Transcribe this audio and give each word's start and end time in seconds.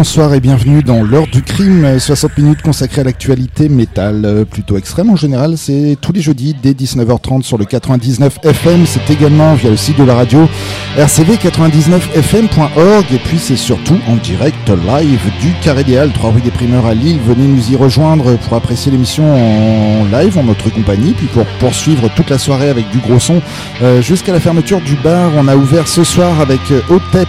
Bonsoir 0.00 0.32
et 0.32 0.40
bienvenue 0.40 0.82
dans 0.82 1.02
l'heure 1.02 1.26
du 1.26 1.42
crime, 1.42 2.00
60 2.00 2.38
minutes 2.38 2.62
consacrées 2.62 3.02
à 3.02 3.04
l'actualité 3.04 3.68
métal, 3.68 4.24
euh, 4.24 4.46
plutôt 4.46 4.78
extrême 4.78 5.10
en 5.10 5.16
général. 5.16 5.58
C'est 5.58 5.98
tous 6.00 6.12
les 6.12 6.22
jeudis 6.22 6.56
dès 6.62 6.72
19h30 6.72 7.42
sur 7.42 7.58
le 7.58 7.66
99 7.66 8.38
FM. 8.42 8.86
C'est 8.86 9.10
également 9.10 9.52
via 9.52 9.68
le 9.68 9.76
site 9.76 9.98
de 9.98 10.04
la 10.04 10.14
radio 10.14 10.48
rcv99fm.org 10.96 13.04
et 13.12 13.18
puis 13.18 13.38
c'est 13.38 13.56
surtout 13.56 13.98
en 14.08 14.16
direct 14.16 14.70
live 14.70 15.20
du 15.38 15.52
Carré 15.62 15.84
des 15.84 15.98
Halles, 15.98 16.12
3 16.12 16.30
rue 16.30 16.40
des 16.40 16.50
Primeurs 16.50 16.86
à 16.86 16.94
Lille. 16.94 17.18
Venez 17.26 17.46
nous 17.46 17.70
y 17.70 17.76
rejoindre 17.76 18.38
pour 18.38 18.56
apprécier 18.56 18.90
l'émission 18.90 19.34
en 19.34 20.06
live 20.06 20.38
en 20.38 20.44
notre 20.44 20.70
compagnie, 20.70 21.12
puis 21.12 21.26
pour 21.26 21.44
poursuivre 21.58 22.08
toute 22.16 22.30
la 22.30 22.38
soirée 22.38 22.70
avec 22.70 22.88
du 22.88 23.00
gros 23.00 23.18
son 23.18 23.42
euh, 23.82 24.00
jusqu'à 24.00 24.32
la 24.32 24.40
fermeture 24.40 24.80
du 24.80 24.94
bar. 24.94 25.30
On 25.36 25.46
a 25.46 25.56
ouvert 25.56 25.86
ce 25.86 26.04
soir 26.04 26.40
avec 26.40 26.60
euh, 26.70 26.80
Otep, 26.88 27.28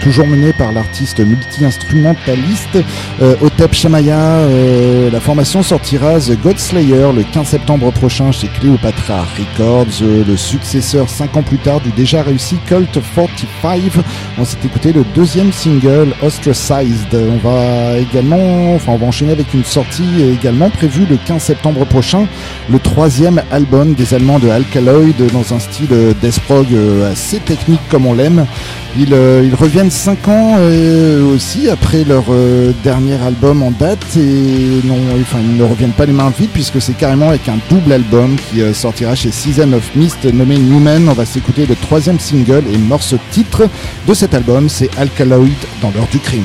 toujours 0.00 0.28
mené 0.28 0.52
par 0.52 0.70
l'artiste 0.70 1.18
multi-instrumentaliste 1.18 1.87
instrumentaliste 1.88 2.78
euh, 3.22 3.34
Otep 3.40 3.72
Shamaya. 3.72 4.18
Euh, 4.18 5.10
la 5.10 5.20
formation 5.20 5.62
sortira 5.62 6.18
The 6.20 6.40
Godslayer 6.42 7.12
le 7.14 7.22
15 7.22 7.46
septembre 7.46 7.90
prochain 7.92 8.30
chez 8.32 8.48
Cleopatra 8.48 9.24
Records, 9.38 10.02
euh, 10.02 10.24
le 10.26 10.36
successeur 10.36 11.08
5 11.08 11.36
ans 11.36 11.42
plus 11.42 11.58
tard 11.58 11.80
du 11.80 11.90
déjà 11.90 12.22
réussi 12.22 12.56
Cult 12.66 12.98
45. 13.14 13.80
On 14.38 14.44
s'est 14.44 14.58
écouté 14.64 14.92
le 14.92 15.04
deuxième 15.14 15.52
single 15.52 16.14
Ostracized. 16.22 17.14
On 17.14 17.38
va 17.38 17.98
également, 17.98 18.74
enfin 18.74 18.92
on 18.92 18.96
va 18.96 19.06
enchaîner 19.06 19.32
avec 19.32 19.52
une 19.54 19.64
sortie 19.64 20.22
également 20.22 20.70
prévue 20.70 21.06
le 21.08 21.16
15 21.16 21.42
septembre 21.42 21.84
prochain, 21.86 22.26
le 22.70 22.78
troisième 22.78 23.42
album 23.50 23.94
des 23.94 24.14
Allemands 24.14 24.38
de 24.38 24.48
Alkaloid 24.48 25.16
dans 25.32 25.54
un 25.54 25.58
style 25.58 25.88
death 26.20 26.40
prog 26.40 26.66
assez 27.10 27.38
technique 27.38 27.80
comme 27.90 28.06
on 28.06 28.14
l'aime. 28.14 28.46
Ils, 28.98 29.14
ils, 29.44 29.54
reviennent 29.54 29.90
5 29.90 30.28
ans 30.28 30.58
aussi 31.38 31.68
après 31.70 32.04
leur 32.04 32.24
euh, 32.30 32.72
dernier 32.82 33.14
album 33.14 33.62
en 33.62 33.70
date 33.70 34.16
et 34.16 34.80
non, 34.84 34.96
ils 35.16 35.56
ne 35.56 35.62
reviennent 35.62 35.92
pas 35.92 36.04
les 36.06 36.12
mains 36.12 36.32
vides 36.36 36.50
puisque 36.52 36.80
c'est 36.80 36.96
carrément 36.96 37.28
avec 37.28 37.48
un 37.48 37.58
double 37.70 37.92
album 37.92 38.36
qui 38.50 38.60
euh, 38.60 38.74
sortira 38.74 39.14
chez 39.14 39.30
Season 39.30 39.72
of 39.72 39.94
Mist 39.94 40.24
nommé 40.24 40.58
Newman. 40.58 41.08
On 41.08 41.12
va 41.12 41.24
s'écouter 41.24 41.66
le 41.66 41.76
troisième 41.76 42.18
single 42.18 42.64
et 42.72 42.78
morceau 42.78 43.18
titre 43.30 43.68
de 44.06 44.14
cet 44.14 44.34
album, 44.34 44.68
c'est 44.68 44.90
Alkaloid 44.98 45.48
dans 45.80 45.90
l'heure 45.90 46.08
du 46.10 46.18
crime. 46.18 46.44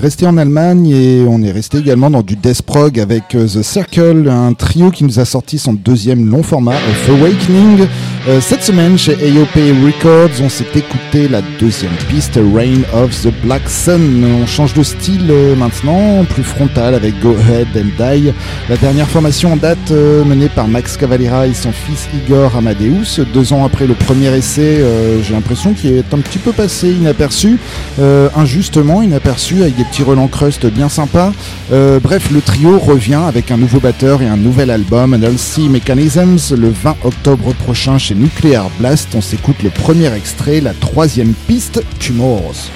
Est 0.00 0.02
resté 0.02 0.26
en 0.26 0.38
Allemagne 0.38 0.88
et 0.88 1.26
on 1.28 1.42
est 1.42 1.52
resté 1.52 1.76
également 1.76 2.10
dans 2.10 2.22
du 2.22 2.34
death 2.34 2.62
prog 2.62 2.98
avec 2.98 3.34
euh, 3.34 3.46
The 3.46 3.62
Circle, 3.62 4.30
un 4.30 4.54
trio 4.54 4.90
qui 4.90 5.04
nous 5.04 5.20
a 5.20 5.26
sorti 5.26 5.58
son 5.58 5.74
deuxième 5.74 6.26
long 6.26 6.42
format, 6.42 6.76
Of 6.76 7.10
Awakening. 7.10 7.86
Euh, 8.28 8.38
cette 8.38 8.62
semaine 8.62 8.98
chez 8.98 9.14
AOP 9.14 9.56
Records, 9.86 10.42
on 10.42 10.50
s'est 10.50 10.66
écouté 10.74 11.26
la 11.26 11.40
deuxième 11.58 11.94
piste, 12.10 12.38
Reign 12.54 12.82
of 12.92 13.18
the 13.22 13.32
Black 13.42 13.68
Sun. 13.68 14.24
On 14.42 14.46
change 14.46 14.74
de 14.74 14.82
style 14.82 15.28
euh, 15.30 15.56
maintenant, 15.56 16.24
plus 16.28 16.42
frontal 16.42 16.94
avec 16.94 17.18
Go 17.20 17.34
Ahead 17.34 17.68
and 17.74 17.96
Die. 17.98 18.32
La 18.68 18.76
dernière 18.76 19.08
formation 19.08 19.54
en 19.54 19.56
date 19.56 19.90
menée 19.90 20.50
par 20.50 20.68
Max 20.68 20.98
Cavalera 20.98 21.46
et 21.46 21.54
son 21.54 21.72
fils 21.72 22.08
Igor 22.14 22.54
Amadeus. 22.56 23.20
Deux 23.32 23.54
ans 23.54 23.64
après 23.64 23.86
le 23.86 23.94
premier 23.94 24.28
essai, 24.36 24.84
j'ai 25.22 25.32
l'impression 25.32 25.72
qu'il 25.72 25.94
est 25.94 26.12
un 26.12 26.18
petit 26.18 26.38
peu 26.38 26.52
passé 26.52 26.90
inaperçu, 26.90 27.58
injustement 28.36 29.02
inaperçu 29.02 29.62
avec 29.62 29.76
des 29.76 29.84
petits 29.84 30.02
relents 30.02 30.28
crust 30.28 30.66
bien 30.66 30.88
sympas. 30.88 31.32
Euh, 31.72 32.00
bref, 32.00 32.30
le 32.32 32.40
trio 32.40 32.78
revient 32.78 33.20
avec 33.26 33.50
un 33.50 33.56
nouveau 33.56 33.78
batteur 33.78 34.22
et 34.22 34.26
un 34.26 34.36
nouvel 34.36 34.70
album, 34.70 35.14
LC 35.14 35.68
Mechanisms, 35.70 36.56
le 36.56 36.68
20 36.70 36.96
octobre 37.04 37.52
prochain 37.54 37.96
chez 37.98 38.09
Nuclear 38.14 38.70
Blast. 38.78 39.14
On 39.14 39.20
s'écoute 39.20 39.62
le 39.62 39.70
premier 39.70 40.12
extrait, 40.14 40.60
la 40.60 40.74
troisième 40.74 41.32
piste, 41.32 41.82
Tumors. 41.98 42.70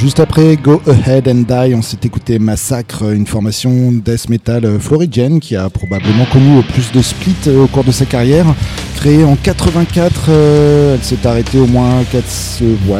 Juste 0.00 0.20
après 0.20 0.56
Go 0.56 0.80
Ahead 0.86 1.26
and 1.26 1.42
Die, 1.48 1.74
on 1.74 1.82
s'est 1.82 1.98
écouté 2.04 2.38
Massacre, 2.38 3.12
une 3.12 3.26
formation 3.26 3.90
death 3.90 4.28
metal 4.28 4.78
floridienne 4.78 5.40
qui 5.40 5.56
a 5.56 5.68
probablement 5.68 6.24
connu 6.32 6.62
plus 6.62 6.92
de 6.92 7.02
splits 7.02 7.50
au 7.50 7.66
cours 7.66 7.82
de 7.82 7.90
sa 7.90 8.04
carrière. 8.04 8.46
Créée 8.94 9.24
en 9.24 9.34
84, 9.34 10.26
euh, 10.28 10.94
elle 10.94 11.02
s'est 11.02 11.26
arrêtée 11.26 11.58
au 11.58 11.66
moins 11.66 12.04
4, 12.12 12.24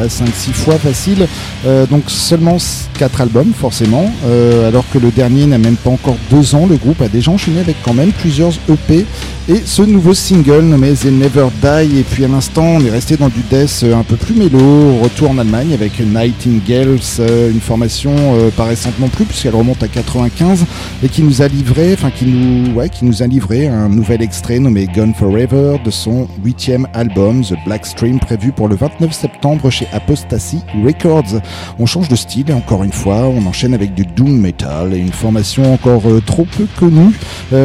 5, 0.09 0.27
6 0.27 0.51
fois 0.51 0.77
facile. 0.77 1.25
Euh, 1.65 1.85
donc 1.85 2.03
seulement 2.07 2.57
4 2.97 3.21
albums 3.21 3.53
forcément. 3.53 4.11
Euh, 4.25 4.67
alors 4.67 4.83
que 4.91 4.97
le 4.97 5.11
dernier 5.11 5.45
n'a 5.45 5.57
même 5.57 5.77
pas 5.77 5.91
encore 5.91 6.17
2 6.31 6.55
ans, 6.55 6.67
le 6.69 6.75
groupe 6.75 7.01
a 7.01 7.07
déjà 7.07 7.31
enchaîné 7.31 7.61
avec 7.61 7.77
quand 7.81 7.93
même 7.93 8.11
plusieurs 8.11 8.51
EP 8.69 9.05
et 9.49 9.63
ce 9.65 9.81
nouveau 9.81 10.13
single 10.13 10.61
nommé 10.61 10.93
The 10.93 11.05
Never 11.05 11.47
Die. 11.61 11.99
Et 11.99 12.03
puis 12.03 12.23
à 12.23 12.27
l'instant, 12.27 12.63
on 12.63 12.85
est 12.85 12.91
resté 12.91 13.17
dans 13.17 13.29
du 13.29 13.41
death 13.49 13.83
un 13.83 14.03
peu 14.03 14.15
plus 14.15 14.35
mélo. 14.35 14.99
Retour 15.01 15.31
en 15.31 15.39
Allemagne 15.39 15.73
avec 15.73 15.99
Nightingales, 15.99 16.87
euh, 16.87 16.88
une 16.93 17.61
formation 17.61 18.11
euh, 18.15 18.49
pas 18.49 18.65
récente 18.65 18.99
non 18.99 19.09
plus, 19.09 19.25
puisqu'elle 19.25 19.55
remonte 19.55 19.81
à 19.83 19.87
95 19.87 20.65
et 21.03 21.09
qui 21.09 21.23
nous 21.23 21.41
a 21.41 21.47
livré, 21.47 21.93
enfin 21.93 22.11
qui 22.11 22.25
nous, 22.25 22.73
ouais, 22.73 22.89
qui 22.89 23.05
nous 23.05 23.23
a 23.23 23.27
livré 23.27 23.67
un 23.67 23.89
nouvel 23.89 24.21
extrait 24.21 24.59
nommé 24.59 24.87
Gone 24.87 25.13
Forever 25.13 25.77
de 25.83 25.91
son 25.91 26.27
huitième 26.43 26.87
album 26.93 27.43
The 27.43 27.55
Black 27.65 27.85
Stream, 27.85 28.19
prévu 28.19 28.51
pour 28.51 28.67
le 28.67 28.75
29 28.75 29.11
septembre 29.11 29.69
chez 29.69 29.87
Apostasy 29.91 30.61
Records. 30.85 31.41
On 31.79 31.85
change 31.85 32.09
de 32.09 32.15
style 32.15 32.49
et 32.49 32.53
encore 32.53 32.83
une 32.83 32.93
fois, 32.93 33.27
on 33.27 33.45
enchaîne 33.45 33.73
avec 33.73 33.93
du 33.93 34.05
doom 34.05 34.39
metal 34.39 34.93
et 34.93 34.97
une 34.97 35.11
formation 35.13 35.73
encore 35.73 36.03
euh, 36.07 36.21
trop 36.25 36.45
peu 36.57 36.65
connue, 36.79 37.13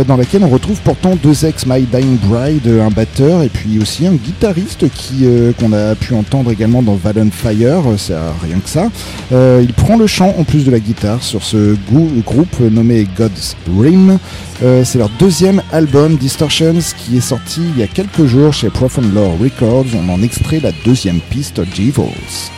dans 0.06 0.16
laquelle 0.16 0.42
on 0.44 0.48
retrouve 0.48 0.80
pourtant 0.82 1.16
deux 1.16 1.44
ex 1.44 1.66
My 1.66 1.82
Dying 1.82 2.16
Bride, 2.18 2.66
un 2.66 2.90
batteur 2.90 3.42
et 3.42 3.48
puis 3.48 3.78
aussi 3.80 4.06
un 4.06 4.14
guitariste 4.14 4.88
qui 4.90 5.24
euh, 5.24 5.52
qu'on 5.52 5.72
a 5.72 5.94
pu 5.94 6.14
entendre 6.14 6.50
également 6.50 6.82
dans 6.82 6.94
Valen 6.94 7.30
Fire, 7.30 7.82
c'est 7.96 8.14
rien 8.42 8.58
que 8.58 8.68
ça. 8.68 8.88
Euh, 9.32 9.60
il 9.62 9.72
prend 9.72 9.96
le 9.96 10.06
chant 10.06 10.34
en 10.38 10.44
plus 10.44 10.64
de 10.64 10.70
la 10.70 10.80
guitare 10.80 11.22
sur 11.22 11.42
ce 11.42 11.76
groupe 12.24 12.60
nommé 12.60 13.06
God's 13.16 13.56
Rim. 13.78 14.18
Euh, 14.62 14.84
c'est 14.84 14.98
leur 14.98 15.10
deuxième 15.18 15.62
album 15.72 16.16
Distortions 16.16 16.80
qui 16.98 17.16
est 17.18 17.20
sorti 17.20 17.62
il 17.74 17.80
y 17.80 17.82
a 17.82 17.86
quelques 17.86 18.26
jours 18.26 18.52
chez 18.52 18.70
Profound 18.70 19.12
Lore 19.14 19.38
Records. 19.40 19.86
On 19.94 20.08
en 20.12 20.22
extrait 20.22 20.60
la 20.60 20.72
deuxième 20.84 21.20
piste 21.30 21.60
Devils. 21.60 22.50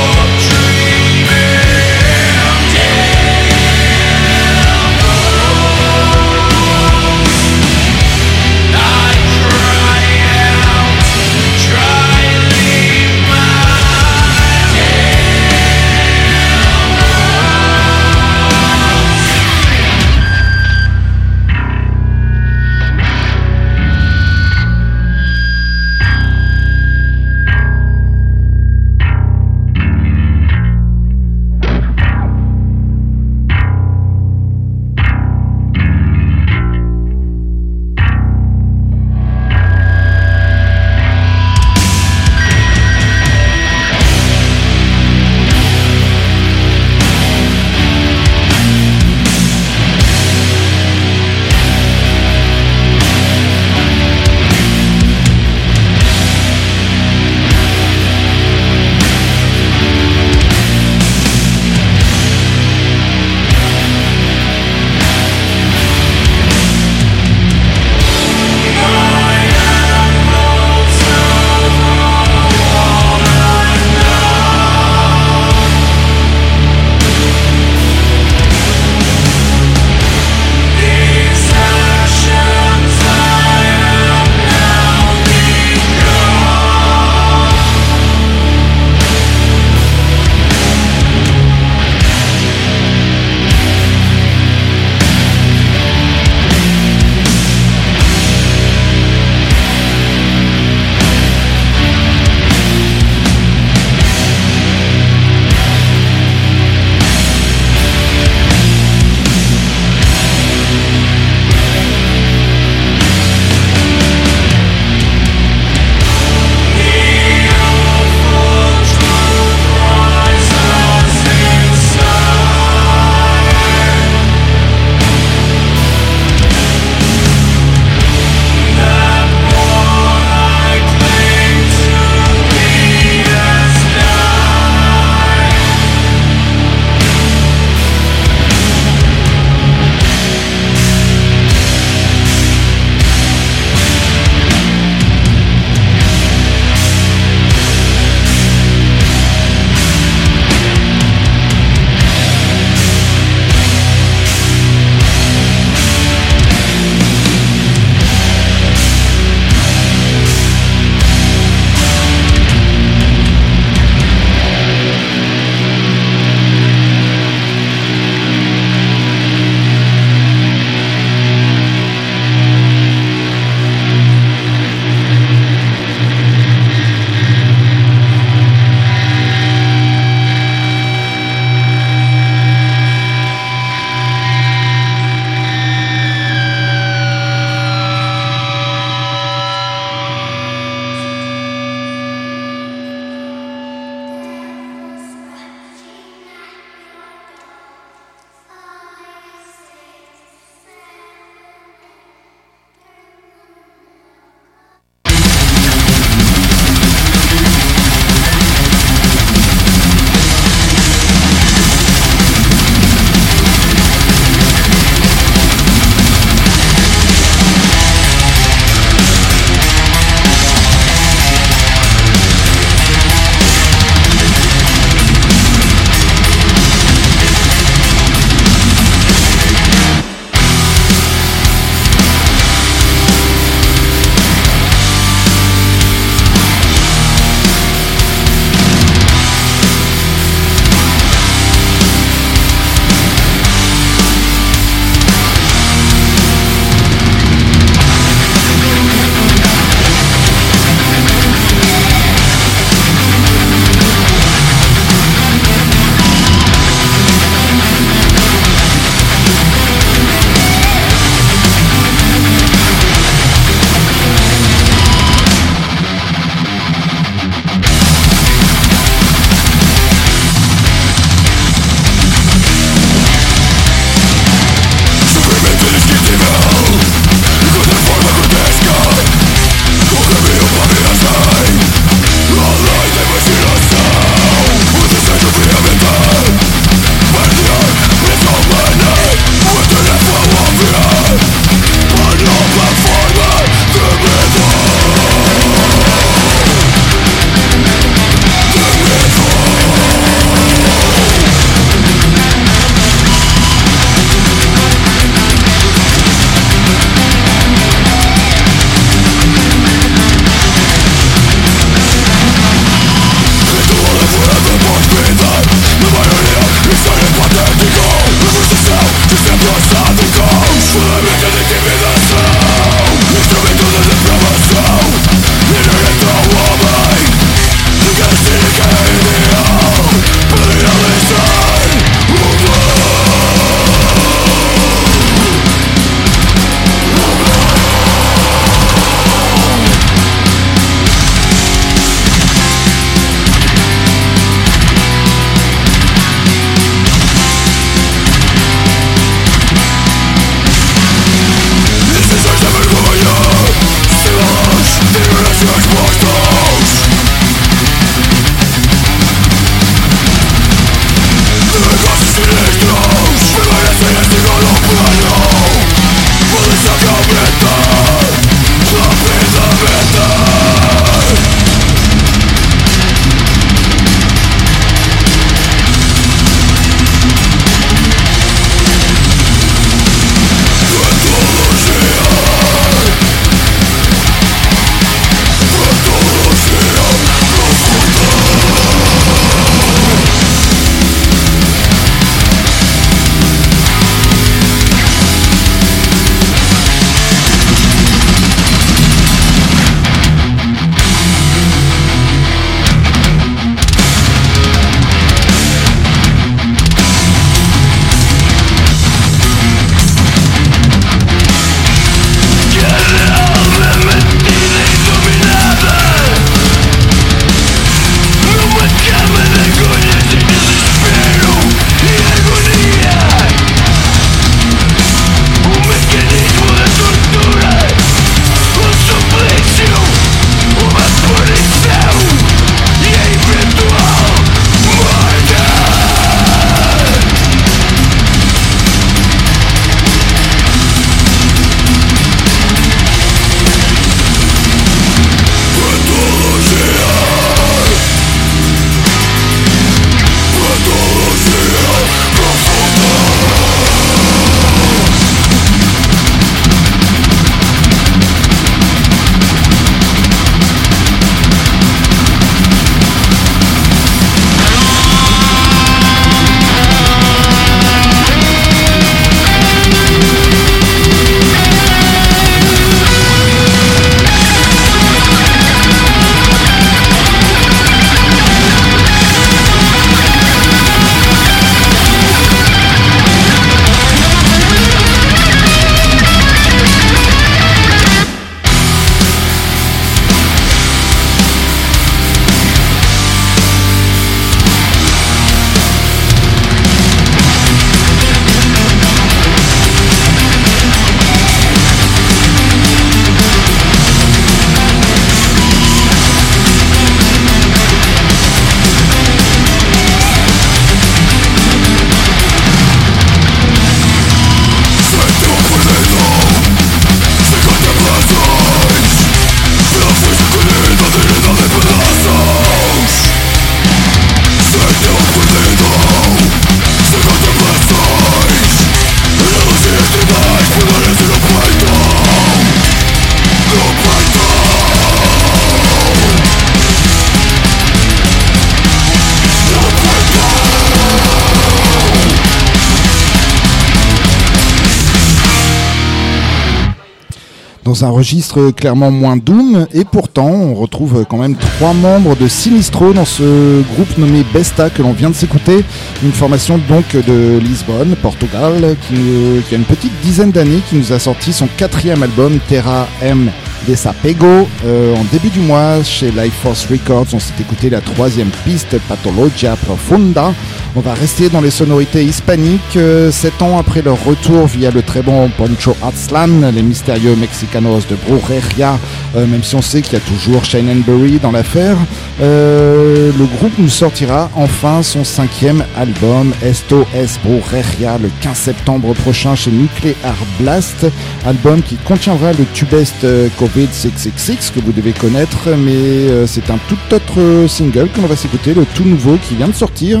Dans 547.68 547.84
un 547.84 547.90
registre 547.90 548.50
clairement 548.50 548.90
moins 548.90 549.18
doom. 549.18 549.66
Et 549.74 549.84
pourtant, 549.84 550.30
on 550.30 550.54
retrouve 550.54 551.04
quand 551.06 551.18
même 551.18 551.36
trois 551.36 551.74
membres 551.74 552.16
de 552.16 552.26
Sinistro 552.26 552.94
dans 552.94 553.04
ce 553.04 553.62
groupe 553.74 553.98
nommé 553.98 554.24
Besta 554.32 554.70
que 554.70 554.80
l'on 554.80 554.92
vient 554.92 555.10
de 555.10 555.14
s'écouter. 555.14 555.62
Une 556.02 556.12
formation 556.12 556.58
donc 556.66 556.96
de 556.96 557.38
Lisbonne, 557.38 557.94
Portugal, 558.00 558.74
qui, 558.88 559.42
qui 559.46 559.54
a 559.54 559.58
une 559.58 559.64
petite 559.64 559.92
dizaine 560.00 560.30
d'années, 560.30 560.62
qui 560.70 560.76
nous 560.76 560.94
a 560.94 560.98
sorti 560.98 561.34
son 561.34 561.46
quatrième 561.58 562.02
album, 562.02 562.38
Terra 562.48 562.88
M. 563.02 563.30
Desapego. 563.66 564.48
Euh, 564.64 564.94
en 564.94 565.04
début 565.12 565.28
du 565.28 565.40
mois, 565.40 565.82
chez 565.82 566.10
Life 566.10 566.34
Force 566.42 566.66
Records, 566.70 567.06
on 567.12 567.18
s'est 567.18 567.34
écouté 567.40 567.70
la 567.70 567.80
troisième 567.80 568.30
piste, 568.44 568.78
Pathologia 568.88 569.56
Profunda. 569.56 570.32
On 570.76 570.80
va 570.80 570.94
rester 570.94 571.28
dans 571.28 571.40
les 571.40 571.50
sonorités 571.50 572.04
hispaniques. 572.04 572.76
Euh, 572.76 573.10
sept 573.10 573.42
ans 573.42 573.58
après 573.58 573.82
leur 573.82 574.02
retour 574.04 574.46
via 574.46 574.70
le 574.70 574.82
très 574.82 575.02
bon 575.02 575.28
Poncho 575.36 575.76
Arzlan, 575.82 576.50
les 576.54 576.62
mystérieux 576.62 577.16
De 577.58 577.96
Brujeria, 578.06 578.78
euh, 579.16 579.26
même 579.26 579.42
si 579.42 579.56
on 579.56 579.62
sait 579.62 579.82
qu'il 579.82 579.94
y 579.94 579.96
a 579.96 580.00
toujours 580.00 580.44
Shane 580.44 580.82
Berry 580.86 581.18
dans 581.18 581.32
l'affaire, 581.32 581.76
euh, 582.20 583.10
le 583.18 583.24
groupe 583.24 583.52
nous 583.58 583.68
sortira 583.68 584.30
enfin 584.36 584.82
son 584.84 585.02
cinquième 585.02 585.64
album, 585.76 586.32
Esto 586.40 586.86
es 586.94 587.18
Brujeria, 587.24 587.98
le 587.98 588.10
15 588.20 588.36
septembre 588.36 588.94
prochain 588.94 589.34
chez 589.34 589.50
Nuclear 589.50 590.14
Blast, 590.38 590.86
album 591.26 591.60
qui 591.62 591.74
contiendra 591.76 592.32
le 592.32 592.44
tubeste 592.54 593.04
COVID-666 593.40 594.52
que 594.54 594.60
vous 594.60 594.72
devez 594.72 594.92
connaître, 594.92 595.48
mais 595.58 596.26
c'est 596.26 596.48
un 596.50 596.58
tout 596.68 596.94
autre 596.94 597.48
single 597.48 597.88
que 597.88 598.00
l'on 598.00 598.06
va 598.06 598.16
s'écouter, 598.16 598.54
le 598.54 598.66
tout 598.66 598.84
nouveau 598.84 599.16
qui 599.28 599.34
vient 599.34 599.48
de 599.48 599.52
sortir. 599.52 600.00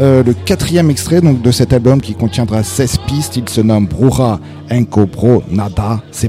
Euh, 0.00 0.22
le 0.22 0.34
quatrième 0.34 0.90
extrait 0.90 1.20
donc, 1.20 1.42
de 1.42 1.50
cet 1.50 1.72
album 1.72 2.00
qui 2.00 2.14
contiendra 2.14 2.62
16 2.62 2.98
pistes. 3.06 3.36
Il 3.36 3.48
se 3.48 3.60
nomme 3.60 3.86
Brura 3.86 4.40
Enco 4.70 5.06
Pro 5.06 5.42
Nada, 5.50 6.02
c'est 6.10 6.28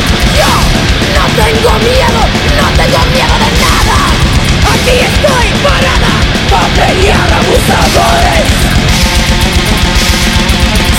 para 6.69 7.37
abusadores. 7.37 8.45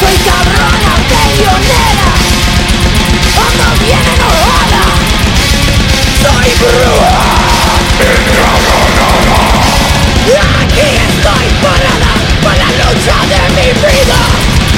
Soy 0.00 0.16
cabrona 0.26 0.94
peleonera. 1.10 2.10
Ando 3.46 3.68
bien 3.80 4.04
enojada 4.14 4.84
Soy 6.22 6.50
bruja. 6.60 7.24
Aquí 10.62 10.88
estoy 11.08 11.46
parada 11.62 12.12
para 12.42 12.56
la 12.58 12.68
lucha 12.78 13.16
de 13.30 13.42
mi 13.54 13.68
vida. 13.82 14.20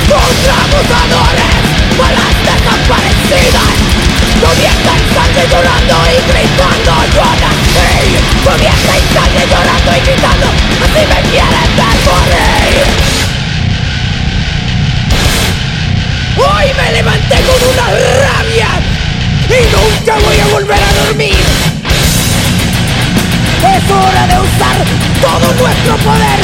Contra 0.08 0.54
abusadores, 0.64 1.64
balas 1.98 2.34
desaparecidas 2.44 3.83
Cubierta 4.54 4.92
en 4.94 5.04
sangre 5.14 5.42
llorando 5.50 5.96
y 6.06 6.18
gritando 6.30 6.92
Yo 7.14 7.26
nací 7.42 8.06
Cubierta 8.44 8.92
en 8.94 9.04
sangre 9.12 9.44
llorando 9.50 9.90
y 9.90 10.00
gritando 10.06 10.46
Así 10.84 11.02
me 11.10 11.18
quieren 11.28 11.70
ver 11.74 11.98
morir 12.06 12.86
Hoy 16.36 16.66
me 16.76 16.92
levanté 16.92 17.36
con 17.42 17.60
una 17.68 17.86
rabia 18.22 18.70
Y 19.48 19.60
nunca 19.74 20.14
voy 20.24 20.38
a 20.38 20.46
volver 20.52 20.82
a 20.82 21.04
dormir 21.04 21.34
es 23.64 23.90
hora 23.90 24.26
de 24.26 24.34
usar 24.34 24.76
todo 25.22 25.46
nuestro 25.54 25.96
poder 26.04 26.40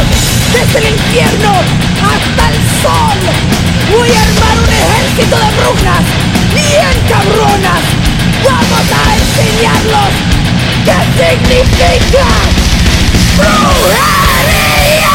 Desde 0.54 0.78
el 0.78 0.94
infierno 0.94 1.52
hasta 2.00 2.48
el 2.48 2.56
sol 2.82 3.18
Voy 3.92 4.08
a 4.08 4.22
armar 4.22 4.58
un 4.58 4.72
ejército 4.72 5.36
de 5.36 5.50
brujas 5.60 6.04
Bien 6.54 6.96
cabronas 7.08 7.99
Vamos 8.44 8.86
a 8.92 9.16
enseñarlos 9.16 10.12
¿Qué 10.84 10.98
significa 11.16 12.26
brujería? 13.36 15.10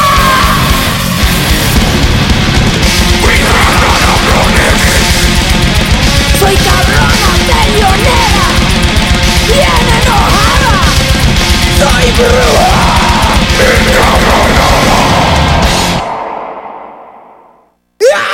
Soy 6.39 6.55
cabrona 6.57 7.31
peleonera 7.47 8.47
Bien 9.47 9.85
enojada. 10.01 10.75
Soy 11.79 12.07
bruja. 12.17 12.85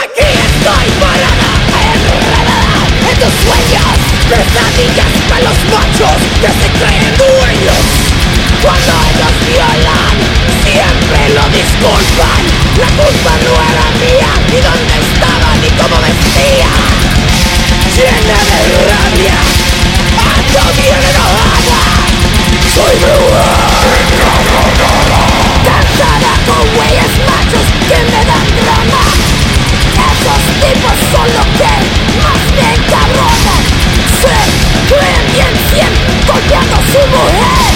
Aquí 0.04 0.30
estoy 0.46 0.88
Pesadillas 4.32 5.12
para 5.28 5.44
los 5.44 5.60
machos 5.68 6.16
que 6.40 6.48
se 6.48 6.68
creen 6.80 7.12
dueños. 7.20 7.84
Cuando 8.64 8.94
ellos 9.12 9.36
violan, 9.44 10.16
siempre 10.64 11.36
lo 11.36 11.44
disculpan. 11.52 12.40
La 12.80 12.88
culpa 12.96 13.32
no 13.44 13.54
era 13.60 13.88
mía, 14.00 14.32
ni 14.48 14.60
dónde 14.64 14.96
estaba, 15.04 15.52
ni 15.60 15.68
cómo 15.76 16.00
vestía. 16.00 16.72
Llena 17.92 18.40
de 18.48 18.60
rabia, 18.88 19.36
ando 20.16 20.64
bien 20.80 21.04
enojada. 21.12 21.82
Soy 22.72 22.96
bruja. 23.04 23.52
Cansada 25.68 26.32
con 26.48 26.64
güeyes 26.72 27.14
machos 27.28 27.68
que 27.84 28.00
me 28.00 28.22
dan 28.32 28.48
drama. 28.64 29.04
Esos 30.08 30.44
tipos 30.64 30.96
son 31.12 31.28
lo 31.36 31.44
que 31.60 31.74
más 32.24 32.42
me 32.56 32.72
golpeando 36.32 36.76
su 36.92 37.02
mujer. 37.16 37.72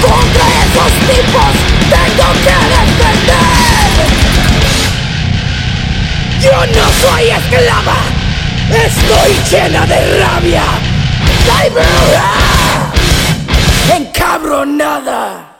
Contra 0.00 0.44
esos 0.64 0.92
tipos 1.08 1.52
tengo 1.94 2.28
que 2.44 2.56
defender. 2.74 4.06
Yo 6.40 6.56
no 6.66 6.86
soy 7.00 7.24
esclava. 7.30 7.98
Estoy 8.70 9.30
llena 9.50 9.82
de 9.86 9.98
rabia. 10.20 10.66
Encabronada 13.94 15.53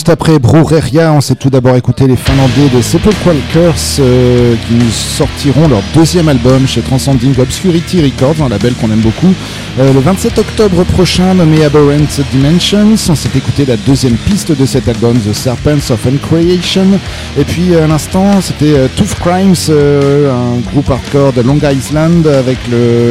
juste 0.00 0.08
après 0.08 0.38
Brureria, 0.38 1.12
on 1.12 1.20
s'est 1.20 1.34
tout 1.34 1.50
d'abord 1.50 1.76
écouté 1.76 2.06
les 2.06 2.16
Finlandais 2.16 2.70
de 2.74 2.80
Sepulchral 2.80 3.36
Curse 3.52 3.98
euh, 4.00 4.54
qui 4.66 4.90
sortiront 4.90 5.68
leur 5.68 5.82
deuxième 5.94 6.26
album 6.30 6.66
chez 6.66 6.80
Transcending 6.80 7.38
Obscurity 7.38 8.00
Records, 8.00 8.42
un 8.42 8.48
label 8.48 8.72
qu'on 8.76 8.90
aime 8.90 9.00
beaucoup, 9.00 9.34
euh, 9.78 9.92
le 9.92 10.00
27 10.00 10.38
octobre 10.38 10.84
prochain 10.84 11.34
nommé 11.34 11.66
Aberrant 11.66 12.08
Dimensions. 12.32 12.94
On 13.10 13.14
s'est 13.14 13.28
écouté 13.36 13.66
la 13.66 13.76
deuxième 13.76 14.16
piste 14.16 14.52
de 14.58 14.64
cet 14.64 14.88
album, 14.88 15.18
The 15.18 15.34
Serpents 15.34 15.90
of 15.90 16.06
Uncreation. 16.06 16.98
Et 17.38 17.44
puis 17.44 17.76
à 17.76 17.86
l'instant, 17.86 18.40
c'était 18.40 18.72
euh, 18.72 18.88
Tooth 18.96 19.16
Crimes, 19.16 19.54
un 19.68 20.60
groupe 20.70 20.90
hardcore 20.90 21.34
de 21.34 21.42
Long 21.42 21.58
Island 21.62 22.26
avec 22.26 22.56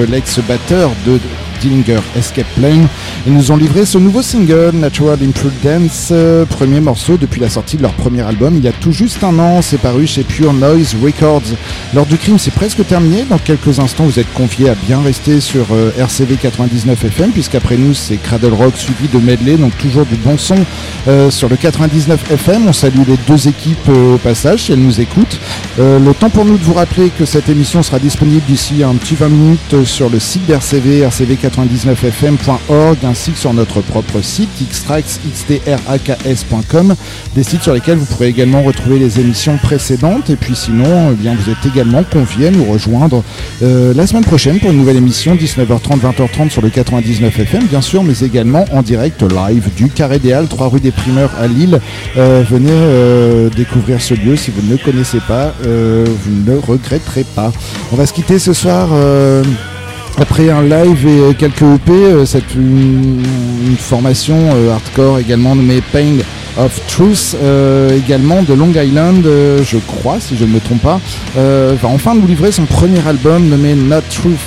l'ex-batteur 0.10 0.90
de 1.06 1.20
Dillinger 1.62 2.00
Escape 2.16 2.48
Plane. 2.56 2.88
Ils 3.28 3.34
nous 3.34 3.52
ont 3.52 3.58
livré 3.58 3.86
ce 3.86 3.98
nouveau 3.98 4.22
single, 4.22 4.72
Natural 4.74 5.18
Imprudence, 5.22 6.10
euh, 6.12 6.46
premier 6.46 6.80
morceau 6.80 7.18
depuis 7.18 7.42
la 7.42 7.50
sortie 7.50 7.78
de 7.78 7.82
leur 7.82 7.94
premier 7.94 8.22
album 8.22 8.56
il 8.56 8.64
y 8.64 8.68
a 8.68 8.72
tout 8.72 8.92
juste 8.92 9.24
un 9.24 9.38
an. 9.40 9.62
C'est 9.62 9.80
paru 9.80 10.08
chez 10.08 10.24
Pure 10.24 10.54
Noise 10.54 10.96
Records. 11.04 11.44
L'heure 11.94 12.06
du 12.06 12.18
crime, 12.18 12.40
c'est 12.40 12.54
presque 12.54 12.86
terminé. 12.88 13.26
Dans 13.30 13.38
quelques 13.38 13.80
instants, 13.80 14.06
vous 14.06 14.20
êtes 14.20 14.32
confiés 14.34 14.70
à 14.70 14.76
bien 14.76 15.02
rester 15.02 15.40
sur 15.42 15.66
euh, 15.72 15.92
RCV 15.98 16.36
99 16.36 17.04
FM, 17.06 17.32
puisqu'après 17.32 17.78
nous, 17.78 17.94
c'est 17.94 18.18
Cradle 18.18 18.54
Rock 18.54 18.74
suivi 18.76 19.08
de 19.08 19.20
medley, 19.20 19.58
donc 19.58 19.78
toujours 19.78 20.06
du 20.06 20.16
bon 20.16 20.38
son 20.38 20.56
euh, 21.08 21.30
sur 21.30 21.50
le 21.50 21.58
99 21.58 22.32
FM. 22.32 22.68
On 22.68 22.74
salue 22.74 23.02
les 23.08 23.18
deux 23.28 23.48
équipes 23.48 23.90
au 23.90 24.18
passage 24.18 24.64
si 24.64 24.72
elles 24.72 24.80
nous 24.80 25.02
écoutent. 25.02 25.40
le 25.78 26.14
temps 26.14 26.30
pour 26.30 26.46
nous 26.46 26.58
de 26.58 26.64
vous 26.64 26.74
rappeler 26.74 27.10
que 27.10 27.26
cette 27.26 27.50
émission 27.50 27.84
sera 27.84 28.00
disponible 28.00 28.44
d'ici 28.48 28.84
un 28.84 28.96
petit 28.96 29.16
20 29.16 29.28
minutes 29.30 29.86
sur 29.86 30.10
le 30.10 30.20
site 30.20 30.46
d'RCV, 30.46 31.00
RCV 31.00 31.36
99 31.36 31.49
99fm.org 31.50 32.98
ainsi 33.04 33.32
que 33.32 33.38
sur 33.38 33.54
notre 33.54 33.82
propre 33.82 34.22
site 34.22 34.50
xtrax.com 34.72 36.96
des 37.36 37.44
sites 37.44 37.64
sur 37.64 37.74
lesquels 37.74 37.98
vous 37.98 38.06
pourrez 38.06 38.28
également 38.28 38.64
retrouver 38.64 39.00
les 39.00 39.20
émissions 39.20 39.58
précédentes. 39.58 40.30
Et 40.30 40.36
puis 40.36 40.56
sinon 40.56 41.12
eh 41.12 41.16
bien, 41.16 41.36
vous 41.36 41.52
êtes 41.52 41.66
également 41.66 42.04
conviés 42.04 42.48
à 42.48 42.52
nous 42.52 42.66
rejoindre 42.66 43.24
euh, 43.62 43.94
la 43.94 44.08
semaine 44.08 44.24
prochaine 44.24 44.60
pour 44.60 44.72
une 44.72 44.78
nouvelle 44.78 44.98
émission 44.98 45.36
19h30 45.36 46.00
20h30 46.00 46.50
sur 46.50 46.62
le 46.62 46.70
99fm 46.70 47.68
bien 47.68 47.82
sûr 47.82 48.04
mais 48.04 48.18
également 48.20 48.66
en 48.72 48.82
direct 48.82 49.22
live 49.22 49.70
du 49.76 49.90
Carré 49.90 50.20
des 50.20 50.34
Halles 50.34 50.48
3 50.48 50.70
rue 50.70 50.80
des 50.80 50.92
Primeurs 50.92 51.32
à 51.40 51.48
Lille. 51.48 51.80
Euh, 52.18 52.44
venez 52.50 52.70
euh, 52.72 53.50
découvrir 53.50 54.02
ce 54.02 54.14
lieu 54.14 54.36
si 54.36 54.52
vous 54.52 54.72
ne 54.72 54.78
connaissez 54.78 55.20
pas 55.20 55.54
vous 55.62 56.44
ne 56.46 56.58
regretterez 56.58 57.26
pas. 57.36 57.52
On 57.92 57.96
va 57.96 58.06
se 58.06 58.14
quitter 58.14 58.40
ce 58.40 58.54
soir 58.54 58.90
après 60.18 60.50
un 60.50 60.64
live 60.64 61.08
et 61.08 61.36
quelques 61.36 61.62
EP, 61.62 61.92
euh, 61.92 62.26
c'est 62.26 62.54
une, 62.56 63.24
formation 63.78 64.38
euh, 64.38 64.74
hardcore 64.74 65.20
également 65.20 65.56
nommée 65.56 65.82
Pain 65.92 66.18
of 66.58 66.80
Truth, 66.88 67.36
euh, 67.42 67.98
également 67.98 68.42
de 68.44 68.54
Long 68.54 68.72
Island, 68.76 69.24
je 69.26 69.78
crois, 69.78 70.20
si 70.20 70.36
je 70.36 70.46
ne 70.46 70.52
me 70.52 70.60
trompe 70.60 70.82
pas, 70.82 71.00
va 71.36 71.88
enfin 71.88 72.16
nous 72.16 72.28
livrer 72.28 72.52
son 72.52 72.66
premier 72.66 73.06
album 73.08 73.48
nommé 73.48 73.76
Not 73.76 74.02
Truth 74.10 74.40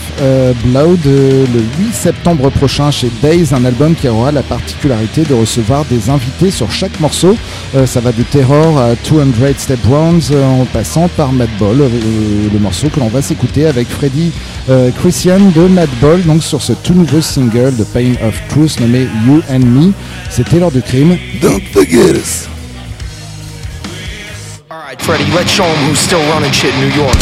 Blood 0.64 1.04
le 1.04 1.60
8 1.78 1.92
septembre 1.92 2.50
prochain 2.50 2.90
chez 2.90 3.10
Days, 3.22 3.48
un 3.52 3.64
album 3.64 3.94
qui 3.94 4.08
aura 4.08 4.30
la 4.32 4.42
particularité 4.42 5.22
de 5.22 5.34
recevoir 5.34 5.84
des 5.86 6.10
invités 6.10 6.50
sur 6.50 6.70
chaque 6.70 6.98
morceau. 7.00 7.36
ça 7.86 8.00
va 8.00 8.12
de 8.12 8.22
Terror 8.22 8.78
à 8.78 8.94
200 8.94 9.32
Step 9.56 9.80
Rounds 9.86 10.32
en 10.32 10.64
passant 10.66 11.08
par 11.08 11.32
Madball, 11.32 11.78
le 11.78 12.58
morceau 12.58 12.88
que 12.88 13.00
l'on 13.00 13.08
va 13.08 13.22
s'écouter 13.22 13.66
avec 13.66 13.88
Freddy 13.88 14.32
Christian 15.00 15.38
de 15.54 15.66
Madball, 15.68 16.22
donc 16.22 16.42
sur 16.42 16.62
ce 16.62 16.72
tout 16.72 16.94
nouveau 16.94 17.20
single 17.20 17.74
de 17.76 17.84
Pain 17.84 18.14
of 18.26 18.40
Truth 18.48 18.80
nommé 18.80 19.08
You 19.26 19.42
and 19.50 19.60
Me. 19.60 19.92
C'était 20.30 20.58
l'heure 20.58 20.72
du 20.72 20.82
crime. 20.82 21.16
Don't 21.40 21.62
forget 21.72 22.14
us. 22.14 22.48
Alright, 24.70 25.00
Freddy, 25.02 25.24
let's 25.34 25.50
show 25.50 25.64
him 25.64 25.88
who's 25.88 25.98
still 25.98 26.22
running 26.32 26.52
shit 26.52 26.72
in 26.74 26.80
New 26.80 26.94
York. 26.94 27.16